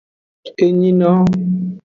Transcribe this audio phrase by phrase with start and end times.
[0.65, 1.11] Enyino.